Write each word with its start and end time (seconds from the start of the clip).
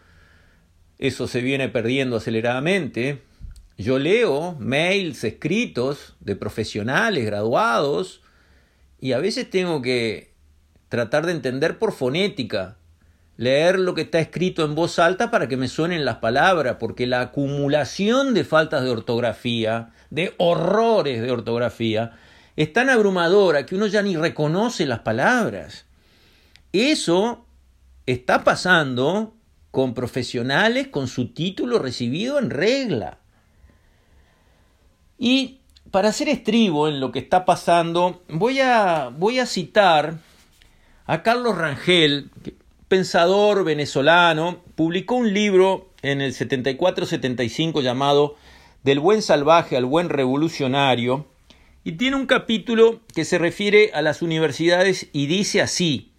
eso 0.98 1.28
se 1.28 1.40
viene 1.40 1.68
perdiendo 1.68 2.16
aceleradamente. 2.16 3.22
Yo 3.76 4.00
leo 4.00 4.56
mails 4.58 5.22
escritos 5.22 6.16
de 6.20 6.34
profesionales 6.34 7.24
graduados 7.24 8.22
y 9.00 9.12
a 9.12 9.18
veces 9.18 9.48
tengo 9.48 9.80
que 9.80 10.32
tratar 10.88 11.26
de 11.26 11.32
entender 11.32 11.78
por 11.78 11.92
fonética, 11.92 12.78
leer 13.38 13.78
lo 13.78 13.94
que 13.94 14.02
está 14.02 14.18
escrito 14.18 14.64
en 14.64 14.74
voz 14.74 14.98
alta 14.98 15.30
para 15.30 15.46
que 15.46 15.56
me 15.56 15.68
suenen 15.68 16.04
las 16.04 16.16
palabras, 16.16 16.76
porque 16.80 17.06
la 17.06 17.20
acumulación 17.20 18.34
de 18.34 18.44
faltas 18.44 18.82
de 18.82 18.90
ortografía, 18.90 19.90
de 20.10 20.34
horrores 20.38 21.22
de 21.22 21.30
ortografía, 21.30 22.18
es 22.56 22.72
tan 22.72 22.90
abrumadora 22.90 23.64
que 23.64 23.76
uno 23.76 23.86
ya 23.86 24.02
ni 24.02 24.16
reconoce 24.16 24.86
las 24.86 24.98
palabras. 25.00 25.86
Eso 26.72 27.46
está 28.06 28.42
pasando 28.42 29.36
con 29.70 29.94
profesionales 29.94 30.88
con 30.88 31.06
su 31.06 31.28
título 31.28 31.78
recibido 31.78 32.40
en 32.40 32.50
regla. 32.50 33.18
Y 35.16 35.60
para 35.92 36.08
hacer 36.08 36.28
estribo 36.28 36.88
en 36.88 36.98
lo 36.98 37.12
que 37.12 37.20
está 37.20 37.44
pasando, 37.44 38.24
voy 38.28 38.58
a, 38.58 39.10
voy 39.16 39.38
a 39.38 39.46
citar 39.46 40.18
a 41.06 41.22
Carlos 41.22 41.56
Rangel, 41.56 42.30
pensador 42.88 43.64
venezolano, 43.64 44.62
publicó 44.74 45.14
un 45.16 45.32
libro 45.32 45.90
en 46.02 46.20
el 46.20 46.34
74-75 46.34 47.82
llamado 47.82 48.36
Del 48.82 48.98
buen 48.98 49.20
salvaje 49.22 49.76
al 49.76 49.84
buen 49.84 50.08
revolucionario, 50.08 51.26
y 51.84 51.92
tiene 51.92 52.16
un 52.16 52.26
capítulo 52.26 53.00
que 53.14 53.24
se 53.24 53.38
refiere 53.38 53.90
a 53.94 54.02
las 54.02 54.22
universidades 54.22 55.08
y 55.12 55.26
dice 55.26 55.60
así, 55.60 56.12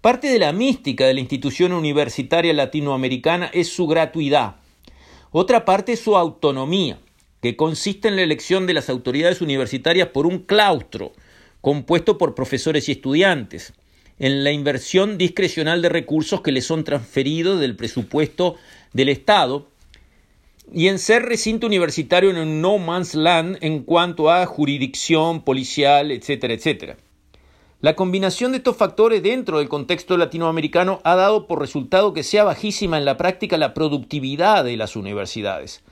Parte 0.00 0.28
de 0.28 0.38
la 0.38 0.52
mística 0.52 1.06
de 1.06 1.14
la 1.14 1.20
institución 1.20 1.72
universitaria 1.72 2.52
latinoamericana 2.52 3.50
es 3.52 3.68
su 3.68 3.88
gratuidad. 3.88 4.56
Otra 5.32 5.64
parte 5.64 5.92
es 5.92 6.00
su 6.00 6.16
autonomía, 6.16 7.00
que 7.42 7.56
consiste 7.56 8.08
en 8.08 8.16
la 8.16 8.22
elección 8.22 8.66
de 8.66 8.74
las 8.74 8.88
autoridades 8.88 9.40
universitarias 9.40 10.08
por 10.08 10.26
un 10.26 10.38
claustro, 10.38 11.12
compuesto 11.60 12.16
por 12.16 12.36
profesores 12.36 12.88
y 12.88 12.92
estudiantes, 12.92 13.74
en 14.18 14.44
la 14.44 14.52
inversión 14.52 15.18
discrecional 15.18 15.82
de 15.82 15.88
recursos 15.88 16.40
que 16.40 16.52
les 16.52 16.66
son 16.66 16.84
transferidos 16.84 17.60
del 17.60 17.76
presupuesto 17.76 18.56
del 18.92 19.08
Estado, 19.08 19.66
y 20.72 20.88
en 20.88 20.98
ser 20.98 21.22
recinto 21.22 21.66
universitario 21.66 22.30
en 22.30 22.36
un 22.36 22.60
no 22.60 22.78
man's 22.78 23.14
land 23.14 23.56
en 23.62 23.84
cuanto 23.84 24.30
a 24.30 24.44
jurisdicción 24.44 25.42
policial, 25.42 26.10
etcétera, 26.10 26.54
etcétera. 26.54 26.96
La 27.80 27.94
combinación 27.94 28.50
de 28.50 28.58
estos 28.58 28.76
factores 28.76 29.22
dentro 29.22 29.58
del 29.58 29.68
contexto 29.68 30.16
latinoamericano 30.16 31.00
ha 31.04 31.14
dado 31.14 31.46
por 31.46 31.60
resultado 31.60 32.12
que 32.12 32.24
sea 32.24 32.44
bajísima 32.44 32.98
en 32.98 33.04
la 33.04 33.16
práctica 33.16 33.56
la 33.56 33.72
productividad 33.72 34.64
de 34.64 34.76
las 34.76 34.96
universidades. 34.96 35.82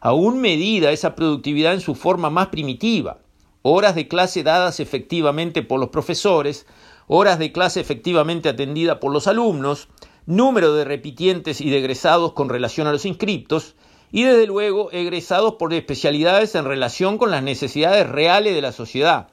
Aún 0.00 0.40
medida 0.40 0.90
esa 0.90 1.14
productividad 1.14 1.72
en 1.72 1.80
su 1.80 1.94
forma 1.94 2.30
más 2.30 2.48
primitiva, 2.48 3.20
horas 3.62 3.94
de 3.94 4.08
clase 4.08 4.42
dadas 4.42 4.80
efectivamente 4.80 5.62
por 5.62 5.80
los 5.80 5.90
profesores, 5.90 6.66
horas 7.06 7.38
de 7.38 7.52
clase 7.52 7.80
efectivamente 7.80 8.48
atendida 8.48 9.00
por 9.00 9.12
los 9.12 9.26
alumnos, 9.26 9.88
número 10.26 10.74
de 10.74 10.84
repitientes 10.84 11.60
y 11.60 11.70
de 11.70 11.78
egresados 11.78 12.32
con 12.32 12.48
relación 12.48 12.86
a 12.86 12.92
los 12.92 13.04
inscriptos, 13.04 13.74
y 14.12 14.24
desde 14.24 14.46
luego 14.46 14.90
egresados 14.92 15.54
por 15.54 15.72
especialidades 15.74 16.54
en 16.54 16.64
relación 16.64 17.18
con 17.18 17.30
las 17.30 17.42
necesidades 17.42 18.08
reales 18.08 18.54
de 18.54 18.62
la 18.62 18.72
sociedad 18.72 19.28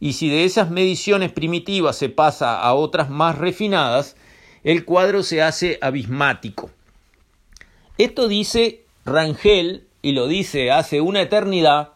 y 0.00 0.12
si 0.14 0.28
de 0.28 0.44
esas 0.44 0.70
mediciones 0.70 1.32
primitivas 1.32 1.96
se 1.96 2.08
pasa 2.08 2.60
a 2.60 2.74
otras 2.74 3.10
más 3.10 3.38
refinadas, 3.38 4.16
el 4.64 4.84
cuadro 4.84 5.22
se 5.22 5.42
hace 5.42 5.78
abismático. 5.80 6.70
Esto 7.98 8.28
dice 8.28 8.84
Rangel, 9.04 9.86
y 10.02 10.12
lo 10.12 10.26
dice 10.26 10.70
hace 10.70 11.00
una 11.00 11.22
eternidad, 11.22 11.92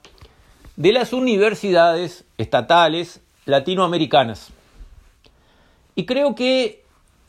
de 0.76 0.93
las 0.93 1.12
universidades 1.12 2.25
estatales 2.38 3.20
latinoamericanas. 3.44 4.50
Y 6.00 6.06
creo 6.06 6.34
que 6.34 6.83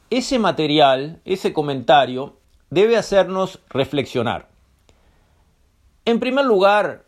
ese 0.10 0.40
material, 0.40 1.20
ese 1.26 1.52
comentario, 1.52 2.38
debe 2.70 2.96
hacernos 2.96 3.60
reflexionar. 3.68 4.48
En 6.06 6.22
primer 6.22 6.46
lugar, 6.46 7.04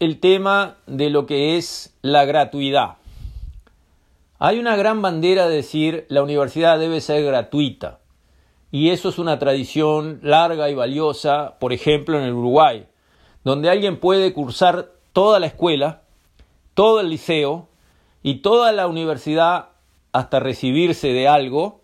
el 0.00 0.20
tema 0.20 0.76
de 0.86 1.08
lo 1.08 1.24
que 1.24 1.56
es 1.56 1.96
la 2.02 2.26
gratuidad. 2.26 2.96
Hay 4.38 4.58
una 4.58 4.76
gran 4.76 5.00
bandera 5.00 5.48
de 5.48 5.56
decir 5.56 6.04
la 6.10 6.22
universidad 6.22 6.78
debe 6.78 7.00
ser 7.00 7.24
gratuita. 7.24 8.00
Y 8.70 8.90
eso 8.90 9.08
es 9.08 9.18
una 9.18 9.38
tradición 9.38 10.20
larga 10.22 10.68
y 10.68 10.74
valiosa, 10.74 11.56
por 11.58 11.72
ejemplo, 11.72 12.18
en 12.18 12.24
el 12.24 12.34
Uruguay, 12.34 12.86
donde 13.44 13.70
alguien 13.70 13.98
puede 13.98 14.34
cursar 14.34 14.92
toda 15.14 15.40
la 15.40 15.46
escuela, 15.46 16.02
todo 16.74 17.00
el 17.00 17.08
liceo 17.08 17.66
y 18.22 18.42
toda 18.42 18.72
la 18.72 18.86
universidad 18.88 19.70
hasta 20.18 20.40
recibirse 20.40 21.08
de 21.08 21.28
algo 21.28 21.80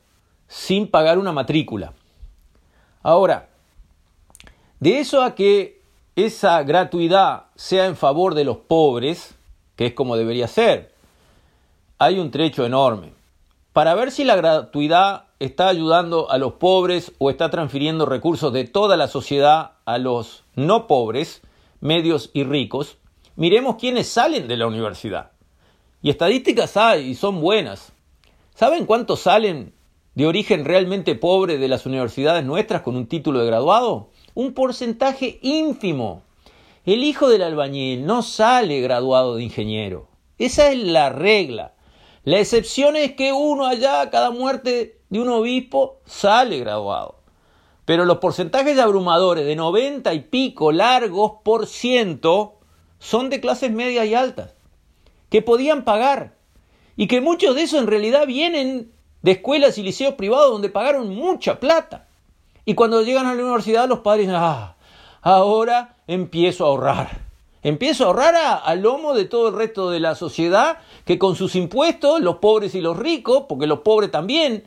sin 0.49 0.89
pagar 0.89 1.19
una 1.19 1.33
matrícula. 1.33 1.93
Ahora, 3.03 3.49
de 4.81 5.01
eso 5.01 5.23
a 5.23 5.35
que 5.35 5.81
esa 6.17 6.63
gratuidad 6.63 7.47
sea 7.55 7.87
en 7.87 7.97
favor 7.97 8.35
de 8.35 8.45
los 8.45 8.59
pobres, 8.59 9.35
que 9.77 9.87
es 9.87 9.95
como 9.95 10.17
debería 10.17 10.49
ser, 10.49 10.93
hay 11.99 12.19
un 12.19 12.31
trecho 12.31 12.67
enorme. 12.67 13.13
Para 13.73 13.95
ver 13.95 14.13
si 14.13 14.25
la 14.25 14.37
gratuidad 14.37 15.25
está 15.41 15.69
ayudando 15.69 16.31
a 16.31 16.39
los 16.39 16.55
pobres 16.55 17.13
o 17.19 17.31
está 17.31 17.51
transfiriendo 17.51 18.07
recursos 18.07 18.53
de 18.53 18.65
toda 18.65 18.97
la 18.97 19.09
sociedad 19.09 19.73
a 19.85 19.99
los 19.99 20.45
no 20.55 20.87
pobres, 20.87 21.43
medios 21.81 22.31
y 22.33 22.45
ricos, 22.45 22.99
miremos 23.37 23.77
quiénes 23.77 24.09
salen 24.09 24.47
de 24.49 24.57
la 24.57 24.67
universidad. 24.67 25.33
Y 26.03 26.11
estadísticas 26.11 26.77
hay 26.77 27.09
y 27.09 27.15
son 27.15 27.41
buenas. 27.41 27.94
¿Saben 28.55 28.87
cuántos 28.87 29.19
salen 29.23 29.75
de 30.15 30.29
origen 30.29 30.65
realmente 30.65 31.17
pobre 31.17 31.59
de 31.59 31.67
las 31.67 31.87
universidades 31.87 32.45
nuestras 32.45 32.83
con 32.83 32.95
un 32.95 33.09
título 33.09 33.41
de 33.41 33.47
graduado? 33.47 34.11
Un 34.33 34.55
porcentaje 34.55 35.41
ínfimo. 35.43 36.23
El 36.87 37.03
hijo 37.03 37.29
del 37.29 37.43
albañil 37.43 38.07
no 38.07 38.23
sale 38.23 38.81
graduado 38.81 39.35
de 39.35 39.43
ingeniero. 39.43 40.07
Esa 40.39 40.71
es 40.71 40.79
la 40.79 41.09
regla. 41.09 41.75
La 42.23 42.39
excepción 42.39 42.95
es 42.95 43.17
que 43.17 43.33
uno 43.33 43.67
allá, 43.67 44.09
cada 44.11 44.31
muerte 44.31 45.01
de 45.09 45.19
un 45.21 45.31
obispo, 45.31 45.99
sale 46.07 46.61
graduado. 46.61 47.23
Pero 47.85 48.05
los 48.05 48.19
porcentajes 48.19 48.79
abrumadores 48.79 49.47
de 49.47 49.57
90 49.57 50.15
y 50.15 50.21
pico 50.21 50.71
largos 50.71 51.33
por 51.43 51.67
ciento 51.67 52.61
son 53.01 53.31
de 53.31 53.41
clases 53.41 53.73
medias 53.73 54.07
y 54.07 54.15
altas, 54.15 54.55
que 55.29 55.43
podían 55.43 55.85
pagar, 55.85 56.37
y 56.97 57.07
que 57.07 57.21
muchos 57.21 57.55
de 57.55 57.63
esos 57.63 57.81
en 57.81 57.87
realidad 57.87 58.27
vienen 58.27 58.93
de 59.23 59.33
escuelas 59.33 59.79
y 59.79 59.83
liceos 59.83 60.15
privados 60.15 60.51
donde 60.51 60.69
pagaron 60.69 61.15
mucha 61.15 61.59
plata. 61.59 62.07
Y 62.65 62.75
cuando 62.75 63.03
llegan 63.03 63.27
a 63.27 63.35
la 63.35 63.43
universidad 63.43 63.89
los 63.89 64.01
padres 64.01 64.27
dicen, 64.27 64.41
ah, 64.41 64.77
ahora 65.23 65.97
empiezo 66.07 66.65
a 66.65 66.69
ahorrar. 66.69 67.25
Empiezo 67.63 68.05
a 68.05 68.07
ahorrar 68.09 68.35
a, 68.37 68.75
lomo 68.75 69.15
de 69.15 69.25
todo 69.25 69.49
el 69.49 69.55
resto 69.55 69.91
de 69.91 69.99
la 69.99 70.15
sociedad 70.15 70.79
que 71.07 71.19
con 71.19 71.35
sus 71.35 71.57
impuestos, 71.57 72.21
los 72.21 72.37
pobres 72.37 72.75
y 72.75 72.83
los 72.83 72.99
ricos, 72.99 73.45
porque 73.49 73.67
los 73.67 73.81
pobres 73.81 74.11
también 74.11 74.65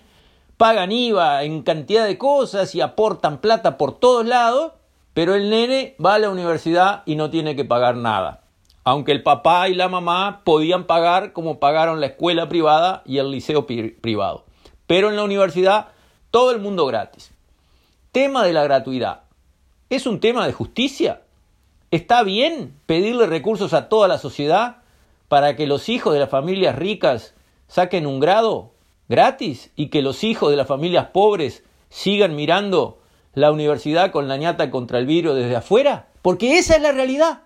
pagan 0.57 0.91
IVA 0.91 1.43
en 1.43 1.61
cantidad 1.61 2.05
de 2.05 2.17
cosas 2.17 2.73
y 2.73 2.81
aportan 2.81 3.37
plata 3.37 3.77
por 3.77 3.99
todos 3.99 4.25
lados, 4.25 4.71
pero 5.13 5.35
el 5.35 5.51
nene 5.51 5.95
va 6.03 6.15
a 6.15 6.19
la 6.19 6.31
universidad 6.31 7.03
y 7.05 7.15
no 7.15 7.29
tiene 7.29 7.55
que 7.55 7.65
pagar 7.65 7.95
nada. 7.95 8.46
Aunque 8.87 9.11
el 9.11 9.21
papá 9.21 9.67
y 9.67 9.75
la 9.75 9.89
mamá 9.89 10.43
podían 10.45 10.85
pagar 10.85 11.33
como 11.33 11.59
pagaron 11.59 11.99
la 11.99 12.05
escuela 12.05 12.47
privada 12.47 13.03
y 13.05 13.17
el 13.17 13.31
liceo 13.31 13.65
privado. 13.67 14.45
Pero 14.85 15.09
en 15.09 15.17
la 15.17 15.25
universidad 15.25 15.89
todo 16.31 16.51
el 16.51 16.59
mundo 16.59 16.85
gratis. 16.85 17.33
Tema 18.13 18.45
de 18.45 18.53
la 18.53 18.63
gratuidad. 18.63 19.23
¿Es 19.89 20.07
un 20.07 20.21
tema 20.21 20.47
de 20.47 20.53
justicia? 20.53 21.23
¿Está 21.91 22.23
bien 22.23 22.79
pedirle 22.85 23.25
recursos 23.25 23.73
a 23.73 23.89
toda 23.89 24.07
la 24.07 24.19
sociedad 24.19 24.77
para 25.27 25.57
que 25.57 25.67
los 25.67 25.89
hijos 25.89 26.13
de 26.13 26.21
las 26.21 26.29
familias 26.29 26.77
ricas 26.77 27.33
saquen 27.67 28.07
un 28.07 28.21
grado 28.21 28.71
gratis 29.09 29.69
y 29.75 29.89
que 29.89 30.01
los 30.01 30.23
hijos 30.23 30.49
de 30.49 30.55
las 30.55 30.67
familias 30.67 31.07
pobres 31.07 31.65
sigan 31.89 32.37
mirando 32.37 32.99
la 33.33 33.51
universidad 33.51 34.11
con 34.11 34.29
la 34.29 34.37
ñata 34.37 34.71
contra 34.71 34.97
el 34.97 35.07
virus 35.07 35.35
desde 35.35 35.57
afuera? 35.57 36.07
Porque 36.21 36.57
esa 36.57 36.77
es 36.77 36.81
la 36.81 36.93
realidad. 36.93 37.41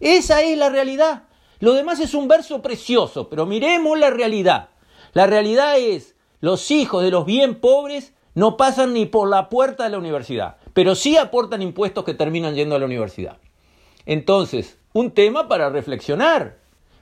Esa 0.00 0.42
es 0.42 0.56
la 0.56 0.68
realidad. 0.68 1.24
Lo 1.60 1.74
demás 1.74 2.00
es 2.00 2.14
un 2.14 2.28
verso 2.28 2.62
precioso, 2.62 3.28
pero 3.28 3.46
miremos 3.46 3.98
la 3.98 4.10
realidad. 4.10 4.68
La 5.12 5.26
realidad 5.26 5.78
es, 5.78 6.14
los 6.40 6.70
hijos 6.70 7.02
de 7.02 7.10
los 7.10 7.24
bien 7.24 7.56
pobres 7.56 8.14
no 8.34 8.56
pasan 8.56 8.92
ni 8.94 9.06
por 9.06 9.28
la 9.28 9.48
puerta 9.48 9.84
de 9.84 9.90
la 9.90 9.98
universidad, 9.98 10.56
pero 10.72 10.94
sí 10.94 11.16
aportan 11.16 11.62
impuestos 11.62 12.04
que 12.04 12.14
terminan 12.14 12.54
yendo 12.54 12.76
a 12.76 12.78
la 12.78 12.86
universidad. 12.86 13.38
Entonces, 14.06 14.78
un 14.92 15.10
tema 15.10 15.48
para 15.48 15.70
reflexionar. 15.70 16.58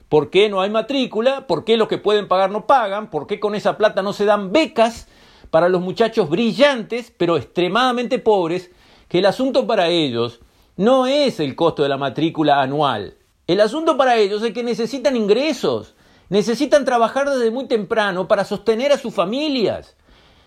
¿Por 0.09 0.29
qué 0.29 0.49
no 0.49 0.61
hay 0.61 0.69
matrícula? 0.69 1.47
¿Por 1.47 1.65
qué 1.65 1.77
los 1.77 1.87
que 1.87 1.97
pueden 1.97 2.27
pagar 2.27 2.49
no 2.49 2.65
pagan? 2.65 3.09
¿Por 3.09 3.27
qué 3.27 3.39
con 3.39 3.55
esa 3.55 3.77
plata 3.77 4.01
no 4.01 4.13
se 4.13 4.25
dan 4.25 4.51
becas 4.51 5.07
para 5.51 5.69
los 5.69 5.81
muchachos 5.81 6.29
brillantes, 6.29 7.13
pero 7.15 7.37
extremadamente 7.37 8.19
pobres, 8.19 8.71
que 9.07 9.19
el 9.19 9.25
asunto 9.25 9.67
para 9.67 9.87
ellos 9.89 10.39
no 10.77 11.07
es 11.07 11.39
el 11.39 11.55
costo 11.55 11.83
de 11.83 11.89
la 11.89 11.97
matrícula 11.97 12.61
anual, 12.61 13.17
el 13.47 13.61
asunto 13.61 13.95
para 13.95 14.17
ellos 14.17 14.43
es 14.43 14.53
que 14.53 14.61
necesitan 14.61 15.15
ingresos, 15.15 15.95
necesitan 16.27 16.83
trabajar 16.83 17.29
desde 17.29 17.49
muy 17.49 17.65
temprano 17.65 18.27
para 18.27 18.43
sostener 18.43 18.91
a 18.91 18.97
sus 18.97 19.13
familias. 19.13 19.95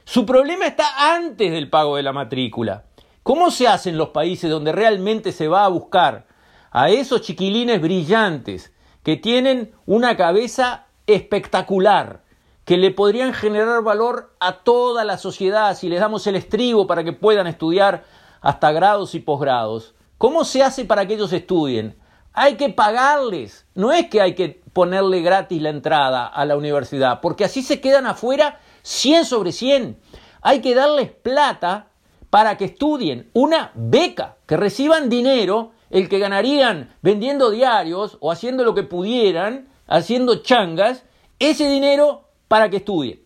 Su 0.05 0.27
problema 0.27 0.67
está 0.67 1.15
antes 1.15 1.51
del 1.51 1.71
pago 1.71 1.97
de 1.97 2.03
la 2.03 2.13
matrícula. 2.13 2.85
¿Cómo 3.23 3.51
se 3.51 3.69
hace 3.69 3.89
en 3.89 3.97
los 3.97 4.11
países 4.11 4.51
donde 4.51 4.73
realmente 4.73 5.33
se 5.33 5.49
va 5.49 5.65
a 5.65 5.69
buscar 5.69 6.27
a 6.71 6.91
esos 6.91 7.23
chiquilines 7.23 7.81
brillantes 7.81 8.73
que 9.03 9.17
tienen 9.17 9.73
una 9.87 10.17
cabeza 10.19 10.87
espectacular, 11.07 12.23
que 12.67 12.77
le 12.77 12.91
podrían 12.91 13.33
generar 13.33 13.83
valor 13.83 14.37
a 14.41 14.59
toda 14.59 15.05
la 15.05 15.17
sociedad 15.17 15.75
si 15.75 15.89
les 15.89 16.01
damos 16.01 16.27
el 16.27 16.37
estribo 16.37 16.87
para 16.87 17.03
que 17.03 17.15
puedan 17.15 17.47
estudiar 17.47 18.05
hasta 18.43 18.73
grados 18.73 19.15
y 19.15 19.21
posgrados? 19.21 19.95
¿Cómo 20.21 20.45
se 20.45 20.63
hace 20.63 20.85
para 20.85 21.07
que 21.07 21.15
ellos 21.15 21.33
estudien? 21.33 21.97
Hay 22.35 22.57
que 22.57 22.69
pagarles. 22.69 23.65
No 23.75 23.91
es 23.91 24.11
que 24.11 24.21
hay 24.21 24.35
que 24.35 24.61
ponerle 24.75 25.23
gratis 25.23 25.63
la 25.63 25.71
entrada 25.71 26.27
a 26.27 26.45
la 26.45 26.59
universidad, 26.59 27.23
porque 27.23 27.43
así 27.43 27.63
se 27.63 27.81
quedan 27.81 28.05
afuera 28.05 28.61
100 28.83 29.25
sobre 29.25 29.51
100. 29.51 29.99
Hay 30.43 30.61
que 30.61 30.75
darles 30.75 31.11
plata 31.11 31.89
para 32.29 32.59
que 32.59 32.67
estudien, 32.67 33.31
una 33.33 33.73
beca, 33.75 34.37
que 34.45 34.59
reciban 34.59 35.09
dinero, 35.09 35.71
el 35.89 36.11
que 36.11 36.19
ganarían 36.19 36.95
vendiendo 37.01 37.51
diarios 37.51 38.19
o 38.21 38.31
haciendo 38.31 38.63
lo 38.63 38.75
que 38.75 38.83
pudieran, 38.83 39.71
haciendo 39.87 40.43
changas, 40.43 41.03
ese 41.39 41.67
dinero 41.67 42.29
para 42.47 42.69
que 42.69 42.77
estudien. 42.77 43.23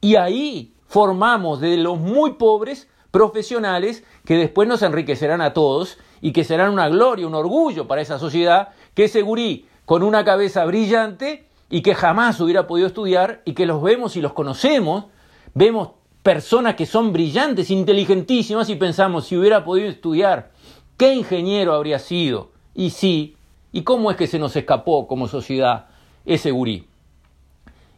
Y 0.00 0.14
ahí 0.14 0.76
formamos 0.86 1.60
de 1.60 1.76
los 1.76 1.98
muy 1.98 2.34
pobres 2.34 2.86
profesionales 3.10 4.04
que 4.24 4.36
después 4.36 4.68
nos 4.68 4.82
enriquecerán 4.82 5.40
a 5.40 5.54
todos 5.54 5.98
y 6.20 6.32
que 6.32 6.44
serán 6.44 6.72
una 6.72 6.88
gloria, 6.88 7.26
un 7.26 7.34
orgullo 7.34 7.86
para 7.86 8.02
esa 8.02 8.18
sociedad, 8.18 8.68
que 8.94 9.04
es 9.04 9.12
Segurí 9.12 9.66
con 9.84 10.02
una 10.02 10.24
cabeza 10.24 10.64
brillante 10.64 11.46
y 11.68 11.82
que 11.82 11.94
jamás 11.94 12.40
hubiera 12.40 12.66
podido 12.66 12.86
estudiar 12.86 13.42
y 13.44 13.54
que 13.54 13.66
los 13.66 13.82
vemos 13.82 14.16
y 14.16 14.20
los 14.20 14.32
conocemos, 14.32 15.06
vemos 15.54 15.90
personas 16.22 16.74
que 16.74 16.86
son 16.86 17.12
brillantes, 17.12 17.70
inteligentísimas 17.70 18.68
y 18.68 18.76
pensamos 18.76 19.26
si 19.26 19.36
hubiera 19.36 19.64
podido 19.64 19.88
estudiar, 19.88 20.50
¿qué 20.96 21.14
ingeniero 21.14 21.74
habría 21.74 21.98
sido? 21.98 22.50
Y 22.74 22.90
sí, 22.90 23.36
¿y 23.72 23.82
cómo 23.82 24.10
es 24.10 24.16
que 24.16 24.26
se 24.26 24.38
nos 24.38 24.54
escapó 24.56 25.06
como 25.06 25.28
sociedad 25.28 25.86
ese 26.26 26.50
gurí? 26.50 26.86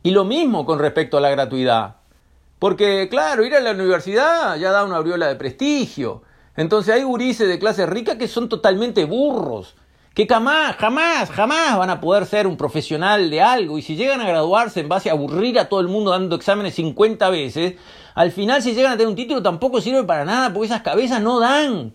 Y 0.02 0.10
lo 0.10 0.24
mismo 0.24 0.64
con 0.66 0.78
respecto 0.78 1.16
a 1.16 1.20
la 1.20 1.30
gratuidad. 1.30 1.96
Porque, 2.58 3.08
claro, 3.10 3.44
ir 3.44 3.54
a 3.54 3.60
la 3.60 3.72
universidad 3.72 4.56
ya 4.56 4.70
da 4.70 4.84
una 4.84 4.96
aureola 4.96 5.28
de 5.28 5.36
prestigio. 5.36 6.22
Entonces 6.56 6.94
hay 6.94 7.02
gurises 7.02 7.48
de 7.48 7.58
clase 7.58 7.86
rica 7.86 8.18
que 8.18 8.28
son 8.28 8.48
totalmente 8.48 9.04
burros, 9.04 9.74
que 10.14 10.26
jamás, 10.26 10.76
jamás, 10.76 11.30
jamás 11.30 11.78
van 11.78 11.88
a 11.88 12.00
poder 12.00 12.26
ser 12.26 12.46
un 12.46 12.56
profesional 12.56 13.30
de 13.30 13.40
algo. 13.40 13.78
Y 13.78 13.82
si 13.82 13.96
llegan 13.96 14.20
a 14.20 14.28
graduarse 14.28 14.80
en 14.80 14.88
base 14.88 15.08
a 15.08 15.12
aburrir 15.12 15.58
a 15.58 15.68
todo 15.68 15.80
el 15.80 15.88
mundo 15.88 16.10
dando 16.10 16.36
exámenes 16.36 16.74
50 16.74 17.30
veces, 17.30 17.74
al 18.14 18.30
final 18.30 18.62
si 18.62 18.74
llegan 18.74 18.92
a 18.92 18.96
tener 18.96 19.08
un 19.08 19.16
título 19.16 19.42
tampoco 19.42 19.80
sirve 19.80 20.04
para 20.04 20.24
nada 20.24 20.52
porque 20.52 20.66
esas 20.66 20.82
cabezas 20.82 21.22
no 21.22 21.40
dan. 21.40 21.94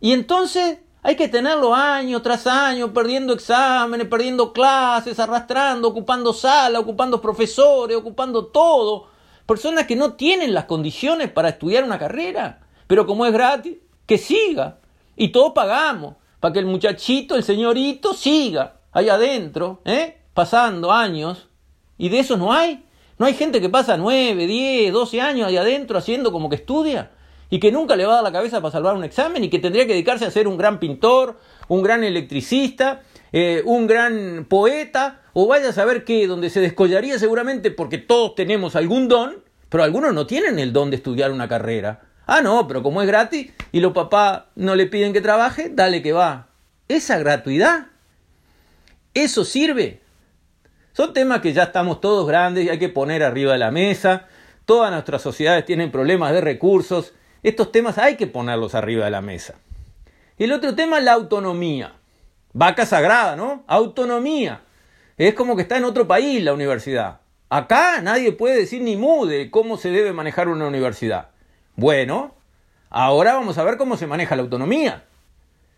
Y 0.00 0.12
entonces 0.12 0.78
hay 1.02 1.16
que 1.16 1.28
tenerlo 1.28 1.74
año 1.74 2.22
tras 2.22 2.46
año, 2.46 2.92
perdiendo 2.94 3.34
exámenes, 3.34 4.06
perdiendo 4.06 4.52
clases, 4.52 5.18
arrastrando, 5.18 5.88
ocupando 5.88 6.32
sala, 6.32 6.80
ocupando 6.80 7.20
profesores, 7.20 7.96
ocupando 7.96 8.46
todo 8.46 9.08
personas 9.46 9.86
que 9.86 9.96
no 9.96 10.12
tienen 10.12 10.54
las 10.54 10.66
condiciones 10.66 11.30
para 11.30 11.48
estudiar 11.48 11.82
una 11.82 11.98
carrera, 11.98 12.60
pero 12.86 13.04
como 13.04 13.26
es 13.26 13.32
gratis, 13.32 13.78
que 14.10 14.18
siga. 14.18 14.78
Y 15.16 15.28
todos 15.28 15.52
pagamos 15.52 16.16
para 16.40 16.52
que 16.52 16.58
el 16.58 16.66
muchachito, 16.66 17.36
el 17.36 17.44
señorito, 17.44 18.12
siga 18.12 18.80
ahí 18.90 19.08
adentro, 19.08 19.82
¿eh? 19.84 20.16
pasando 20.34 20.90
años. 20.90 21.46
Y 21.96 22.08
de 22.08 22.18
eso 22.18 22.36
no 22.36 22.52
hay. 22.52 22.84
No 23.18 23.26
hay 23.26 23.34
gente 23.34 23.60
que 23.60 23.68
pasa 23.68 23.96
9, 23.96 24.48
10, 24.48 24.92
12 24.92 25.20
años 25.20 25.46
ahí 25.46 25.56
adentro 25.56 25.96
haciendo 25.96 26.32
como 26.32 26.48
que 26.48 26.56
estudia 26.56 27.12
y 27.50 27.60
que 27.60 27.70
nunca 27.70 27.94
le 27.94 28.04
va 28.04 28.14
a 28.14 28.16
dar 28.16 28.24
la 28.24 28.32
cabeza 28.32 28.60
para 28.60 28.72
salvar 28.72 28.96
un 28.96 29.04
examen 29.04 29.44
y 29.44 29.48
que 29.48 29.60
tendría 29.60 29.86
que 29.86 29.92
dedicarse 29.92 30.24
a 30.24 30.30
ser 30.32 30.48
un 30.48 30.56
gran 30.56 30.80
pintor, 30.80 31.38
un 31.68 31.80
gran 31.80 32.02
electricista, 32.02 33.02
eh, 33.30 33.62
un 33.64 33.86
gran 33.86 34.44
poeta, 34.48 35.20
o 35.34 35.46
vaya 35.46 35.68
a 35.68 35.72
saber 35.72 36.04
qué, 36.04 36.26
donde 36.26 36.50
se 36.50 36.58
descollaría 36.58 37.16
seguramente 37.20 37.70
porque 37.70 37.98
todos 37.98 38.34
tenemos 38.34 38.74
algún 38.74 39.06
don, 39.06 39.44
pero 39.68 39.84
algunos 39.84 40.12
no 40.14 40.26
tienen 40.26 40.58
el 40.58 40.72
don 40.72 40.90
de 40.90 40.96
estudiar 40.96 41.30
una 41.30 41.46
carrera. 41.46 42.09
Ah, 42.32 42.42
no, 42.42 42.68
pero 42.68 42.84
como 42.84 43.02
es 43.02 43.08
gratis 43.08 43.50
y 43.72 43.80
los 43.80 43.92
papás 43.92 44.42
no 44.54 44.76
le 44.76 44.86
piden 44.86 45.12
que 45.12 45.20
trabaje, 45.20 45.68
dale 45.68 46.00
que 46.00 46.12
va. 46.12 46.46
Esa 46.86 47.18
gratuidad, 47.18 47.88
eso 49.14 49.44
sirve. 49.44 50.00
Son 50.92 51.12
temas 51.12 51.40
que 51.40 51.52
ya 51.52 51.64
estamos 51.64 52.00
todos 52.00 52.28
grandes 52.28 52.64
y 52.64 52.68
hay 52.68 52.78
que 52.78 52.88
poner 52.88 53.24
arriba 53.24 53.54
de 53.54 53.58
la 53.58 53.72
mesa. 53.72 54.28
Todas 54.64 54.92
nuestras 54.92 55.22
sociedades 55.22 55.64
tienen 55.64 55.90
problemas 55.90 56.32
de 56.32 56.40
recursos. 56.40 57.14
Estos 57.42 57.72
temas 57.72 57.98
hay 57.98 58.14
que 58.14 58.28
ponerlos 58.28 58.76
arriba 58.76 59.06
de 59.06 59.10
la 59.10 59.22
mesa. 59.22 59.56
El 60.38 60.52
otro 60.52 60.76
tema 60.76 60.98
es 60.98 61.04
la 61.04 61.14
autonomía. 61.14 61.94
Vaca 62.52 62.86
sagrada, 62.86 63.34
¿no? 63.34 63.64
Autonomía. 63.66 64.60
Es 65.18 65.34
como 65.34 65.56
que 65.56 65.62
está 65.62 65.78
en 65.78 65.84
otro 65.84 66.06
país 66.06 66.40
la 66.44 66.54
universidad. 66.54 67.22
Acá 67.48 68.00
nadie 68.00 68.30
puede 68.30 68.54
decir 68.54 68.82
ni 68.82 68.96
mu 68.96 69.26
de 69.26 69.50
cómo 69.50 69.76
se 69.76 69.90
debe 69.90 70.12
manejar 70.12 70.46
una 70.46 70.68
universidad. 70.68 71.29
Bueno, 71.80 72.34
ahora 72.90 73.32
vamos 73.32 73.56
a 73.56 73.64
ver 73.64 73.78
cómo 73.78 73.96
se 73.96 74.06
maneja 74.06 74.36
la 74.36 74.42
autonomía. 74.42 75.04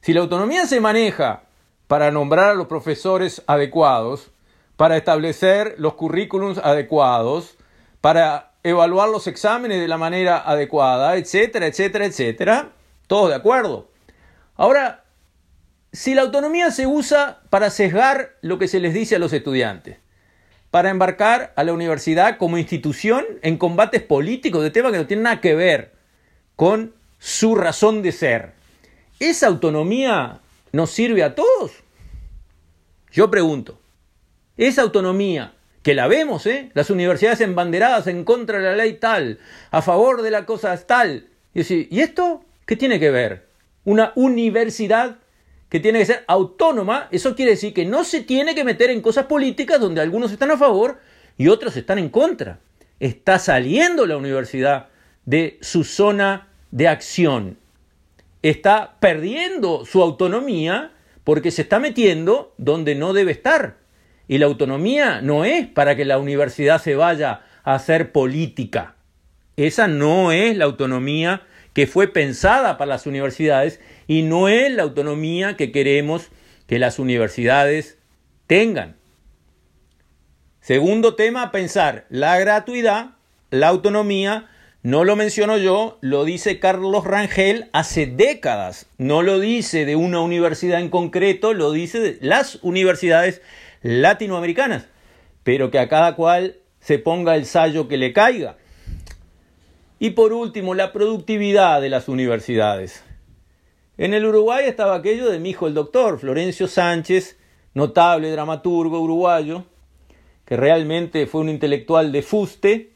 Si 0.00 0.12
la 0.12 0.18
autonomía 0.18 0.66
se 0.66 0.80
maneja 0.80 1.44
para 1.86 2.10
nombrar 2.10 2.50
a 2.50 2.54
los 2.54 2.66
profesores 2.66 3.44
adecuados, 3.46 4.32
para 4.76 4.96
establecer 4.96 5.76
los 5.78 5.94
currículums 5.94 6.58
adecuados, 6.58 7.56
para 8.00 8.50
evaluar 8.64 9.10
los 9.10 9.28
exámenes 9.28 9.80
de 9.80 9.86
la 9.86 9.96
manera 9.96 10.38
adecuada, 10.44 11.14
etcétera, 11.14 11.68
etcétera, 11.68 12.06
etcétera, 12.06 12.70
todos 13.06 13.28
de 13.28 13.36
acuerdo. 13.36 13.88
Ahora, 14.56 15.04
si 15.92 16.16
la 16.16 16.22
autonomía 16.22 16.72
se 16.72 16.88
usa 16.88 17.42
para 17.48 17.70
sesgar 17.70 18.30
lo 18.40 18.58
que 18.58 18.66
se 18.66 18.80
les 18.80 18.92
dice 18.92 19.14
a 19.14 19.20
los 19.20 19.32
estudiantes, 19.32 19.98
para 20.72 20.88
embarcar 20.88 21.52
a 21.54 21.62
la 21.62 21.74
universidad 21.74 22.38
como 22.38 22.58
institución 22.58 23.24
en 23.42 23.58
combates 23.58 24.02
políticos 24.02 24.64
de 24.64 24.70
temas 24.72 24.90
que 24.90 24.98
no 24.98 25.06
tienen 25.06 25.24
nada 25.24 25.40
que 25.40 25.54
ver 25.54 25.91
con 26.62 26.94
su 27.18 27.56
razón 27.56 28.02
de 28.02 28.12
ser, 28.12 28.52
¿esa 29.18 29.48
autonomía 29.48 30.38
nos 30.70 30.92
sirve 30.92 31.24
a 31.24 31.34
todos? 31.34 31.72
Yo 33.10 33.32
pregunto, 33.32 33.80
esa 34.56 34.82
autonomía, 34.82 35.54
que 35.82 35.96
la 35.96 36.06
vemos, 36.06 36.46
¿eh? 36.46 36.70
las 36.74 36.88
universidades 36.90 37.40
embanderadas 37.40 38.06
en 38.06 38.22
contra 38.22 38.58
de 38.58 38.64
la 38.64 38.76
ley 38.76 38.92
tal, 38.92 39.40
a 39.72 39.82
favor 39.82 40.22
de 40.22 40.30
la 40.30 40.46
cosa 40.46 40.76
tal, 40.86 41.26
y, 41.52 41.62
¿y 41.96 42.00
esto 42.00 42.44
qué 42.64 42.76
tiene 42.76 43.00
que 43.00 43.10
ver? 43.10 43.48
Una 43.84 44.12
universidad 44.14 45.16
que 45.68 45.80
tiene 45.80 45.98
que 45.98 46.06
ser 46.06 46.24
autónoma, 46.28 47.08
eso 47.10 47.34
quiere 47.34 47.50
decir 47.50 47.74
que 47.74 47.86
no 47.86 48.04
se 48.04 48.20
tiene 48.20 48.54
que 48.54 48.62
meter 48.62 48.90
en 48.90 49.02
cosas 49.02 49.26
políticas 49.26 49.80
donde 49.80 50.00
algunos 50.00 50.30
están 50.30 50.52
a 50.52 50.56
favor 50.56 51.00
y 51.36 51.48
otros 51.48 51.76
están 51.76 51.98
en 51.98 52.08
contra. 52.08 52.60
Está 53.00 53.40
saliendo 53.40 54.06
la 54.06 54.16
universidad 54.16 54.90
de 55.24 55.58
su 55.60 55.82
zona 55.82 56.50
de 56.72 56.88
acción. 56.88 57.58
Está 58.42 58.96
perdiendo 58.98 59.84
su 59.84 60.02
autonomía 60.02 60.90
porque 61.22 61.52
se 61.52 61.62
está 61.62 61.78
metiendo 61.78 62.52
donde 62.58 62.96
no 62.96 63.12
debe 63.12 63.30
estar. 63.30 63.76
Y 64.26 64.38
la 64.38 64.46
autonomía 64.46 65.20
no 65.20 65.44
es 65.44 65.68
para 65.68 65.94
que 65.94 66.04
la 66.04 66.18
universidad 66.18 66.82
se 66.82 66.96
vaya 66.96 67.42
a 67.62 67.74
hacer 67.74 68.10
política. 68.10 68.96
Esa 69.56 69.86
no 69.86 70.32
es 70.32 70.56
la 70.56 70.64
autonomía 70.64 71.42
que 71.72 71.86
fue 71.86 72.08
pensada 72.08 72.78
para 72.78 72.88
las 72.88 73.06
universidades 73.06 73.80
y 74.06 74.22
no 74.22 74.48
es 74.48 74.72
la 74.72 74.82
autonomía 74.82 75.56
que 75.56 75.70
queremos 75.70 76.30
que 76.66 76.78
las 76.78 76.98
universidades 76.98 77.98
tengan. 78.46 78.96
Segundo 80.60 81.14
tema, 81.14 81.50
pensar 81.50 82.06
la 82.08 82.38
gratuidad, 82.38 83.16
la 83.50 83.68
autonomía, 83.68 84.48
no 84.82 85.04
lo 85.04 85.14
menciono 85.14 85.58
yo, 85.58 85.98
lo 86.00 86.24
dice 86.24 86.58
Carlos 86.58 87.04
Rangel 87.04 87.70
hace 87.72 88.06
décadas, 88.06 88.86
no 88.98 89.22
lo 89.22 89.38
dice 89.38 89.84
de 89.86 89.94
una 89.94 90.20
universidad 90.20 90.80
en 90.80 90.88
concreto, 90.88 91.54
lo 91.54 91.70
dice 91.70 92.00
de 92.00 92.18
las 92.20 92.58
universidades 92.62 93.42
latinoamericanas, 93.82 94.88
pero 95.44 95.70
que 95.70 95.78
a 95.78 95.88
cada 95.88 96.16
cual 96.16 96.56
se 96.80 96.98
ponga 96.98 97.36
el 97.36 97.46
sallo 97.46 97.86
que 97.86 97.96
le 97.96 98.12
caiga. 98.12 98.56
Y 100.00 100.10
por 100.10 100.32
último, 100.32 100.74
la 100.74 100.92
productividad 100.92 101.80
de 101.80 101.88
las 101.88 102.08
universidades. 102.08 103.04
En 103.98 104.14
el 104.14 104.26
Uruguay 104.26 104.64
estaba 104.66 104.96
aquello 104.96 105.30
de 105.30 105.38
mi 105.38 105.50
hijo 105.50 105.68
el 105.68 105.74
doctor, 105.74 106.18
Florencio 106.18 106.66
Sánchez, 106.66 107.38
notable 107.72 108.32
dramaturgo 108.32 108.98
uruguayo, 108.98 109.64
que 110.44 110.56
realmente 110.56 111.28
fue 111.28 111.42
un 111.42 111.50
intelectual 111.50 112.10
de 112.10 112.22
fuste 112.22 112.91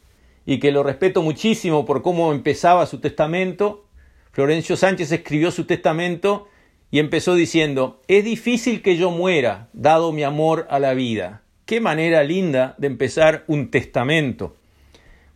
y 0.47 0.61
que 0.61 0.71
lo 0.71 0.85
respeto 0.85 1.23
muchísimo 1.23 1.85
por 1.85 2.03
cómo 2.03 2.33
empezaba 2.33 2.87
su 2.87 3.01
testamento. 3.01 3.85
Florencio 4.31 4.77
Sánchez 4.77 5.11
escribió 5.11 5.51
su 5.51 5.65
testamento 5.65 6.47
y 6.91 7.01
empezó 7.01 7.35
diciendo, 7.35 8.01
es 8.07 8.25
difícil 8.25 8.81
que 8.81 8.97
yo 8.97 9.11
muera, 9.11 9.69
dado 9.73 10.13
mi 10.13 10.23
amor 10.23 10.67
a 10.71 10.79
la 10.79 10.95
vida. 10.95 11.43
Qué 11.67 11.81
manera 11.81 12.23
linda 12.23 12.77
de 12.79 12.87
empezar 12.87 13.43
un 13.49 13.73
testamento. 13.73 14.55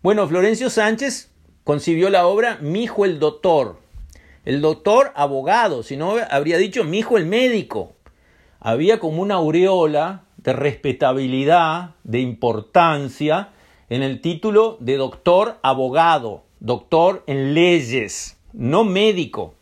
Bueno, 0.00 0.28
Florencio 0.28 0.70
Sánchez 0.70 1.32
concibió 1.64 2.08
la 2.08 2.26
obra 2.26 2.58
Mi 2.60 2.84
hijo 2.84 3.04
el 3.04 3.18
doctor, 3.18 3.80
el 4.44 4.60
doctor 4.60 5.12
abogado, 5.16 5.82
si 5.82 5.96
no 5.96 6.14
habría 6.30 6.56
dicho 6.56 6.84
mi 6.84 7.00
hijo 7.00 7.18
el 7.18 7.26
médico. 7.26 7.94
Había 8.60 9.00
como 9.00 9.22
una 9.22 9.34
aureola 9.34 10.22
de 10.36 10.52
respetabilidad, 10.52 11.96
de 12.04 12.20
importancia, 12.20 13.50
en 13.90 14.04
el 14.04 14.20
título 14.20 14.76
de 14.78 14.96
doctor 14.96 15.58
abogado, 15.62 16.44
doctor 16.60 17.24
en 17.26 17.54
leyes, 17.54 18.38
no 18.52 18.84
médico, 18.84 19.54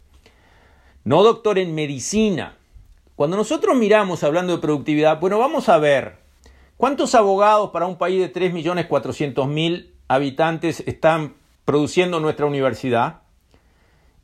no 1.02 1.22
doctor 1.22 1.58
en 1.58 1.74
medicina. 1.74 2.56
Cuando 3.16 3.38
nosotros 3.38 3.74
miramos 3.74 4.22
hablando 4.22 4.54
de 4.54 4.60
productividad, 4.60 5.18
bueno, 5.18 5.38
vamos 5.38 5.70
a 5.70 5.78
ver 5.78 6.18
cuántos 6.76 7.14
abogados 7.14 7.70
para 7.70 7.86
un 7.86 7.96
país 7.96 8.20
de 8.20 8.30
3.400.000 8.30 9.90
habitantes 10.08 10.80
están 10.86 11.34
produciendo 11.64 12.20
nuestra 12.20 12.44
universidad. 12.44 13.22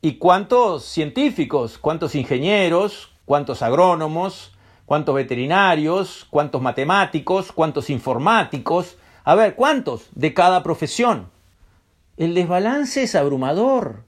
¿Y 0.01 0.13
cuántos 0.17 0.85
científicos, 0.85 1.79
cuántos 1.79 2.13
ingenieros, 2.13 3.11
cuántos 3.25 3.63
agrónomos, 3.63 4.55
cuántos 4.85 5.15
veterinarios, 5.15 6.27
cuántos 6.29 6.61
matemáticos, 6.61 7.51
cuántos 7.51 7.89
informáticos? 7.89 8.97
A 9.25 9.35
ver, 9.35 9.55
¿cuántos 9.55 10.07
de 10.15 10.33
cada 10.33 10.63
profesión? 10.63 11.29
El 12.15 12.33
desbalance 12.33 13.03
es 13.03 13.15
abrumador. 13.15 14.03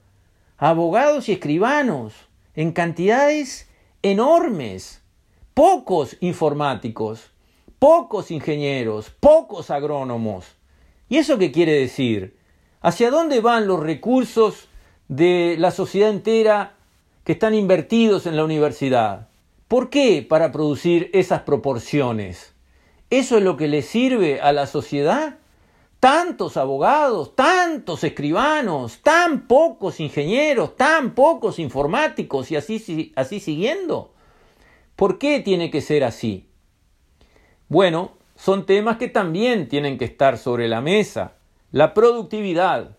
Abogados 0.56 1.28
y 1.28 1.32
escribanos, 1.32 2.14
en 2.54 2.72
cantidades 2.72 3.68
enormes. 4.00 5.02
Pocos 5.52 6.16
informáticos, 6.20 7.30
pocos 7.78 8.30
ingenieros, 8.30 9.10
pocos 9.10 9.70
agrónomos. 9.70 10.46
¿Y 11.10 11.18
eso 11.18 11.36
qué 11.36 11.52
quiere 11.52 11.72
decir? 11.72 12.38
¿Hacia 12.80 13.10
dónde 13.10 13.40
van 13.40 13.66
los 13.66 13.80
recursos 13.80 14.68
de 15.08 15.56
la 15.58 15.70
sociedad 15.70 16.10
entera 16.10 16.74
que 17.24 17.32
están 17.32 17.54
invertidos 17.54 18.26
en 18.26 18.36
la 18.36 18.44
universidad. 18.44 19.28
¿Por 19.66 19.90
qué 19.90 20.24
para 20.26 20.52
producir 20.52 21.10
esas 21.12 21.42
proporciones? 21.42 22.54
¿Eso 23.10 23.38
es 23.38 23.42
lo 23.42 23.56
que 23.56 23.68
le 23.68 23.82
sirve 23.82 24.40
a 24.40 24.52
la 24.52 24.66
sociedad? 24.66 25.38
Tantos 26.00 26.56
abogados, 26.56 27.34
tantos 27.34 28.04
escribanos, 28.04 29.00
tan 29.02 29.48
pocos 29.48 29.98
ingenieros, 30.00 30.76
tan 30.76 31.14
pocos 31.14 31.58
informáticos 31.58 32.50
y 32.50 32.56
así, 32.56 33.12
así 33.16 33.40
siguiendo. 33.40 34.12
¿Por 34.94 35.18
qué 35.18 35.40
tiene 35.40 35.70
que 35.70 35.80
ser 35.80 36.04
así? 36.04 36.48
Bueno, 37.68 38.12
son 38.36 38.66
temas 38.66 38.98
que 38.98 39.08
también 39.08 39.68
tienen 39.68 39.98
que 39.98 40.04
estar 40.04 40.38
sobre 40.38 40.68
la 40.68 40.80
mesa. 40.80 41.32
La 41.72 41.94
productividad, 41.94 42.98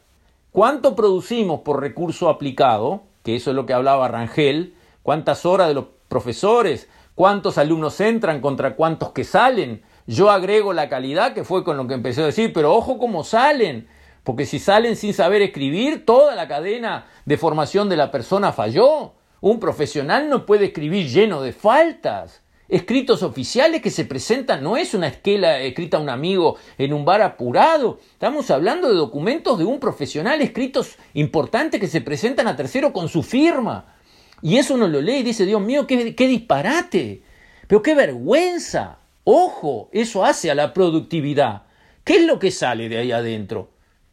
¿Cuánto 0.51 0.95
producimos 0.95 1.61
por 1.61 1.79
recurso 1.79 2.27
aplicado? 2.27 3.03
Que 3.23 3.35
eso 3.35 3.51
es 3.51 3.55
lo 3.55 3.67
que 3.67 3.73
hablaba 3.73 4.07
Rangel. 4.07 4.73
¿Cuántas 5.03 5.45
horas 5.45 5.67
de 5.67 5.75
los 5.75 5.85
profesores? 6.07 6.89
¿Cuántos 7.13 7.59
alumnos 7.59 8.01
entran 8.01 8.41
contra 8.41 8.75
cuántos 8.75 9.11
que 9.11 9.23
salen? 9.23 9.83
Yo 10.09 10.31
agrego 10.31 10.73
la 10.73 10.89
calidad, 10.89 11.35
que 11.35 11.43
fue 11.43 11.63
con 11.63 11.77
lo 11.77 11.85
que 11.85 11.93
empecé 11.93 12.23
a 12.23 12.25
decir, 12.25 12.51
pero 12.51 12.73
ojo 12.73 12.97
cómo 12.97 13.23
salen. 13.23 13.87
Porque 14.23 14.47
si 14.47 14.57
salen 14.57 14.95
sin 14.95 15.13
saber 15.13 15.43
escribir, 15.43 16.03
toda 16.03 16.33
la 16.33 16.47
cadena 16.47 17.05
de 17.25 17.37
formación 17.37 17.89
de 17.89 17.95
la 17.95 18.09
persona 18.09 18.51
falló. 18.51 19.13
Un 19.39 19.59
profesional 19.59 20.27
no 20.27 20.47
puede 20.47 20.65
escribir 20.65 21.07
lleno 21.07 21.43
de 21.43 21.53
faltas 21.53 22.41
escritos 22.69 23.21
oficiales 23.21 23.83
que 23.83 23.91
se 23.91 24.05
presentan, 24.05 24.63
no 24.63 24.77
es 24.77 24.95
una 24.95 25.07
esquela 25.07 25.59
escrita 25.59 25.97
a 25.97 25.99
un 25.99 26.09
amigo 26.09 26.57
en 26.79 26.93
un 26.93 27.05
bar 27.05 27.21
apurado, 27.21 27.99
estamos 28.13 28.49
hablando 28.51 28.87
de 28.87 28.95
documentos 28.95 29.57
de 29.57 29.65
un 29.65 29.79
profesional, 29.79 30.41
escritos 30.41 30.95
importantes 31.15 31.79
que 31.79 31.87
se 31.87 32.01
presentan 32.01 32.47
a 32.47 32.55
tercero 32.55 32.93
con 32.93 33.09
su 33.09 33.23
firma. 33.23 33.95
Y 34.41 34.57
eso 34.57 34.73
uno 34.73 34.87
lo 34.87 35.01
lee 35.01 35.17
y 35.17 35.23
dice, 35.23 35.45
Dios 35.45 35.61
mío, 35.61 35.85
qué, 35.85 36.15
qué 36.15 36.27
disparate, 36.27 37.23
pero 37.67 37.83
qué 37.83 37.93
vergüenza. 37.93 38.99
Ojo, 39.31 39.91
eso 39.91 40.25
hace 40.25 40.49
a 40.49 40.55
la 40.55 40.73
productividad. 40.73 41.61
¿Qué 42.03 42.15
es 42.15 42.25
lo 42.25 42.39
que 42.39 42.49
sale 42.49 42.89
de 42.89 42.97
ahí 42.97 43.11
adentro? 43.11 43.69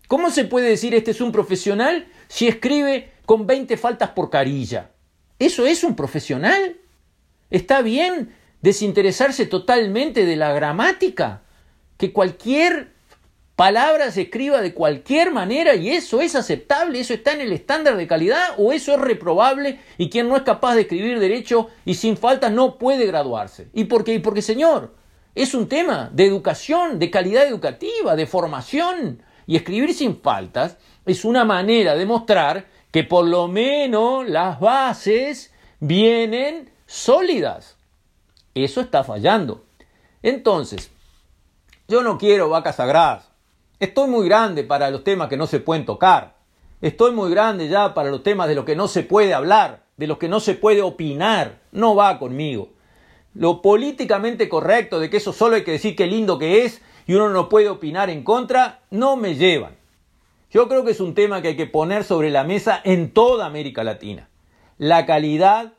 ¿Cómo 0.08 0.28
se 0.28 0.44
puede 0.44 0.68
decir 0.68 0.94
este 0.94 1.12
es 1.12 1.22
un 1.22 1.32
profesional 1.32 2.06
si 2.28 2.46
escribe 2.46 3.12
con 3.24 3.46
20 3.46 3.78
faltas 3.78 4.10
por 4.10 4.28
carilla? 4.28 4.90
¿Eso 5.38 5.64
es 5.64 5.84
un 5.84 5.96
profesional? 5.96 6.76
¿Está 7.48 7.80
bien 7.80 8.34
desinteresarse 8.60 9.46
totalmente 9.46 10.26
de 10.26 10.36
la 10.36 10.52
gramática, 10.52 11.44
que 11.96 12.12
cualquier 12.12 12.92
palabra 13.56 14.10
se 14.10 14.20
escriba 14.20 14.60
de 14.60 14.74
cualquier 14.74 15.30
manera 15.30 15.76
y 15.76 15.92
eso 15.92 16.20
es 16.20 16.34
aceptable, 16.34 17.00
eso 17.00 17.14
está 17.14 17.32
en 17.32 17.40
el 17.40 17.54
estándar 17.54 17.96
de 17.96 18.06
calidad 18.06 18.50
o 18.58 18.70
eso 18.70 18.92
es 18.92 19.00
reprobable 19.00 19.80
y 19.96 20.10
quien 20.10 20.28
no 20.28 20.36
es 20.36 20.42
capaz 20.42 20.74
de 20.74 20.82
escribir 20.82 21.18
derecho 21.20 21.68
y 21.86 21.94
sin 21.94 22.18
falta 22.18 22.50
no 22.50 22.76
puede 22.76 23.06
graduarse. 23.06 23.68
¿Y 23.72 23.84
por 23.84 24.04
qué? 24.04 24.20
Porque 24.20 24.42
señor, 24.42 24.94
es 25.36 25.52
un 25.54 25.68
tema 25.68 26.08
de 26.12 26.24
educación, 26.24 26.98
de 26.98 27.10
calidad 27.10 27.46
educativa, 27.46 28.16
de 28.16 28.26
formación 28.26 29.22
y 29.46 29.56
escribir 29.56 29.92
sin 29.92 30.20
faltas 30.20 30.78
es 31.04 31.26
una 31.26 31.44
manera 31.44 31.94
de 31.94 32.06
mostrar 32.06 32.66
que 32.90 33.04
por 33.04 33.26
lo 33.26 33.46
menos 33.46 34.26
las 34.26 34.58
bases 34.58 35.52
vienen 35.78 36.70
sólidas. 36.86 37.76
Eso 38.54 38.80
está 38.80 39.04
fallando. 39.04 39.66
Entonces, 40.22 40.90
yo 41.86 42.02
no 42.02 42.16
quiero 42.16 42.48
vacas 42.48 42.76
sagradas. 42.76 43.28
Estoy 43.78 44.08
muy 44.08 44.26
grande 44.26 44.64
para 44.64 44.90
los 44.90 45.04
temas 45.04 45.28
que 45.28 45.36
no 45.36 45.46
se 45.46 45.60
pueden 45.60 45.84
tocar. 45.84 46.34
Estoy 46.80 47.12
muy 47.12 47.30
grande 47.30 47.68
ya 47.68 47.92
para 47.92 48.10
los 48.10 48.22
temas 48.22 48.48
de 48.48 48.54
lo 48.54 48.64
que 48.64 48.74
no 48.74 48.88
se 48.88 49.02
puede 49.02 49.34
hablar, 49.34 49.84
de 49.98 50.06
lo 50.06 50.18
que 50.18 50.30
no 50.30 50.40
se 50.40 50.54
puede 50.54 50.80
opinar. 50.80 51.60
No 51.72 51.94
va 51.94 52.18
conmigo. 52.18 52.70
Lo 53.36 53.60
políticamente 53.60 54.48
correcto 54.48 54.98
de 54.98 55.10
que 55.10 55.18
eso 55.18 55.32
solo 55.32 55.56
hay 55.56 55.64
que 55.64 55.72
decir 55.72 55.94
qué 55.94 56.06
lindo 56.06 56.38
que 56.38 56.64
es 56.64 56.80
y 57.06 57.14
uno 57.14 57.28
no 57.28 57.50
puede 57.50 57.68
opinar 57.68 58.08
en 58.08 58.24
contra, 58.24 58.80
no 58.90 59.16
me 59.16 59.34
llevan. 59.34 59.76
Yo 60.50 60.68
creo 60.68 60.86
que 60.86 60.92
es 60.92 61.00
un 61.00 61.14
tema 61.14 61.42
que 61.42 61.48
hay 61.48 61.56
que 61.56 61.66
poner 61.66 62.04
sobre 62.04 62.30
la 62.30 62.44
mesa 62.44 62.80
en 62.82 63.12
toda 63.12 63.44
América 63.44 63.84
Latina. 63.84 64.30
La 64.78 65.04
calidad, 65.04 65.74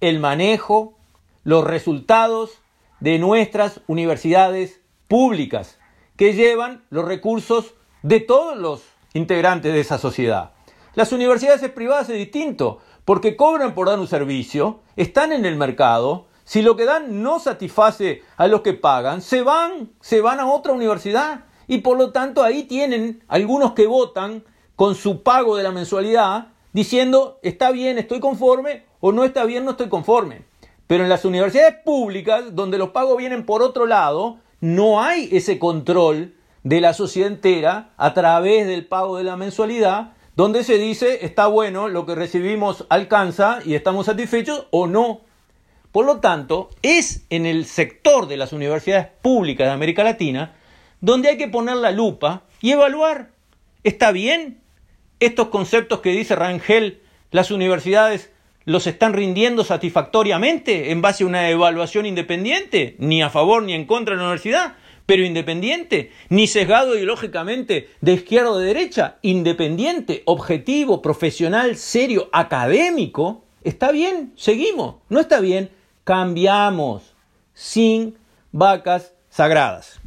el 0.00 0.20
manejo, 0.20 0.98
los 1.42 1.64
resultados 1.64 2.58
de 3.00 3.18
nuestras 3.18 3.80
universidades 3.86 4.82
públicas, 5.08 5.78
que 6.16 6.34
llevan 6.34 6.84
los 6.90 7.06
recursos 7.06 7.72
de 8.02 8.20
todos 8.20 8.58
los 8.58 8.82
integrantes 9.14 9.72
de 9.72 9.80
esa 9.80 9.96
sociedad. 9.96 10.52
Las 10.94 11.12
universidades 11.12 11.66
privadas 11.70 12.10
es 12.10 12.18
distinto, 12.18 12.80
porque 13.06 13.36
cobran 13.36 13.74
por 13.74 13.86
dar 13.86 13.98
un 13.98 14.06
servicio, 14.06 14.80
están 14.96 15.32
en 15.32 15.46
el 15.46 15.56
mercado, 15.56 16.26
si 16.44 16.62
lo 16.62 16.76
que 16.76 16.84
dan 16.84 17.22
no 17.22 17.38
satisface 17.38 18.22
a 18.36 18.46
los 18.46 18.60
que 18.60 18.74
pagan, 18.74 19.22
se 19.22 19.42
van, 19.42 19.90
se 20.00 20.20
van 20.20 20.40
a 20.40 20.46
otra 20.46 20.72
universidad 20.72 21.44
y 21.66 21.78
por 21.78 21.98
lo 21.98 22.12
tanto 22.12 22.42
ahí 22.42 22.64
tienen 22.64 23.22
algunos 23.28 23.72
que 23.72 23.86
votan 23.86 24.44
con 24.76 24.94
su 24.94 25.22
pago 25.22 25.56
de 25.56 25.62
la 25.62 25.72
mensualidad 25.72 26.48
diciendo 26.72 27.38
está 27.42 27.70
bien, 27.70 27.98
estoy 27.98 28.20
conforme 28.20 28.84
o 29.00 29.12
no 29.12 29.24
está 29.24 29.44
bien, 29.44 29.64
no 29.64 29.72
estoy 29.72 29.88
conforme. 29.88 30.44
Pero 30.86 31.04
en 31.04 31.08
las 31.08 31.24
universidades 31.24 31.76
públicas, 31.84 32.54
donde 32.54 32.78
los 32.78 32.90
pagos 32.90 33.16
vienen 33.16 33.46
por 33.46 33.62
otro 33.62 33.86
lado, 33.86 34.38
no 34.60 35.02
hay 35.02 35.28
ese 35.32 35.58
control 35.58 36.34
de 36.62 36.80
la 36.80 36.94
sociedad 36.94 37.30
entera 37.30 37.92
a 37.96 38.14
través 38.14 38.66
del 38.66 38.86
pago 38.86 39.16
de 39.16 39.24
la 39.24 39.36
mensualidad, 39.36 40.12
donde 40.36 40.64
se 40.64 40.78
dice 40.78 41.24
está 41.24 41.46
bueno, 41.46 41.88
lo 41.88 42.06
que 42.06 42.14
recibimos 42.14 42.86
alcanza 42.88 43.60
y 43.64 43.74
estamos 43.74 44.06
satisfechos 44.06 44.66
o 44.70 44.86
no. 44.86 45.20
Por 45.94 46.06
lo 46.06 46.18
tanto, 46.18 46.70
es 46.82 47.24
en 47.30 47.46
el 47.46 47.66
sector 47.66 48.26
de 48.26 48.36
las 48.36 48.52
universidades 48.52 49.06
públicas 49.22 49.68
de 49.68 49.74
América 49.74 50.02
Latina 50.02 50.56
donde 51.00 51.28
hay 51.28 51.36
que 51.36 51.46
poner 51.46 51.76
la 51.76 51.92
lupa 51.92 52.42
y 52.60 52.72
evaluar. 52.72 53.30
¿Está 53.84 54.10
bien? 54.10 54.60
Estos 55.20 55.50
conceptos 55.50 56.00
que 56.00 56.10
dice 56.10 56.34
Rangel, 56.34 57.00
las 57.30 57.52
universidades 57.52 58.32
los 58.64 58.88
están 58.88 59.12
rindiendo 59.12 59.62
satisfactoriamente 59.62 60.90
en 60.90 61.00
base 61.00 61.22
a 61.22 61.28
una 61.28 61.48
evaluación 61.48 62.06
independiente, 62.06 62.96
ni 62.98 63.22
a 63.22 63.30
favor 63.30 63.62
ni 63.62 63.74
en 63.74 63.86
contra 63.86 64.16
de 64.16 64.18
la 64.18 64.24
universidad, 64.24 64.74
pero 65.06 65.24
independiente, 65.24 66.10
ni 66.28 66.48
sesgado 66.48 66.96
ideológicamente 66.96 67.88
de 68.00 68.14
izquierda 68.14 68.50
o 68.50 68.58
de 68.58 68.66
derecha, 68.66 69.18
independiente, 69.22 70.24
objetivo, 70.24 71.00
profesional, 71.02 71.76
serio, 71.76 72.30
académico, 72.32 73.44
está 73.62 73.92
bien, 73.92 74.32
seguimos, 74.34 74.96
no 75.08 75.20
está 75.20 75.38
bien, 75.38 75.70
cambiamos, 76.04 77.14
sin 77.54 78.16
vacas 78.52 79.14
sagradas. 79.30 80.00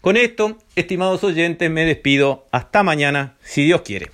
Con 0.00 0.16
esto, 0.16 0.56
estimados 0.76 1.24
oyentes, 1.24 1.70
me 1.70 1.84
despido. 1.84 2.46
Hasta 2.52 2.82
mañana, 2.82 3.36
si 3.42 3.64
Dios 3.64 3.82
quiere. 3.82 4.10